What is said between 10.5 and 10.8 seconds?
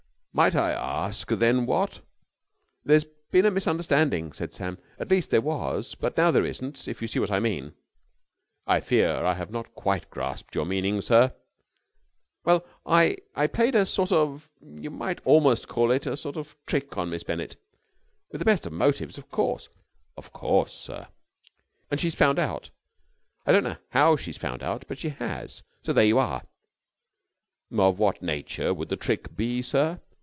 your